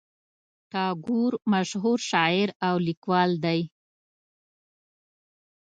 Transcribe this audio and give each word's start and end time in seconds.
ټاګور 0.71 1.33
مشهور 1.53 1.97
شاعر 2.09 2.49
او 2.67 2.75
لیکوال 2.87 3.31
دی. 3.45 3.61